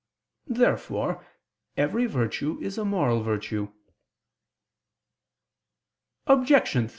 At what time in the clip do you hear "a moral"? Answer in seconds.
2.79-3.21